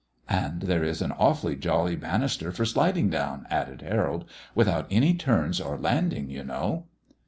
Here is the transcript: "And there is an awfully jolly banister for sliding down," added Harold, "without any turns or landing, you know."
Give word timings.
"And 0.29 0.61
there 0.63 0.83
is 0.83 1.03
an 1.03 1.11
awfully 1.11 1.55
jolly 1.55 1.95
banister 1.95 2.51
for 2.51 2.65
sliding 2.65 3.11
down," 3.11 3.45
added 3.51 3.83
Harold, 3.83 4.25
"without 4.55 4.87
any 4.89 5.13
turns 5.13 5.61
or 5.61 5.77
landing, 5.77 6.27
you 6.27 6.43
know." 6.43 6.87